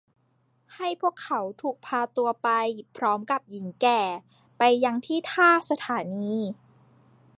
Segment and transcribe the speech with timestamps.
[0.75, 2.49] ให้พวกเขาถูกพาตัวไป
[2.97, 4.01] พร้อมกับหญิงแก่
[4.57, 6.35] ไปยังที่ท่าสถานี